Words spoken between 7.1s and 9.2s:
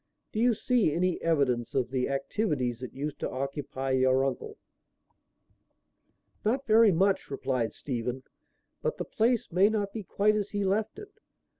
replied Stephen. "But the